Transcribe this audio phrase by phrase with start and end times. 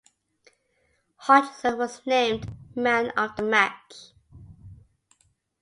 [1.17, 4.13] Hodgson was named "Man of the Match".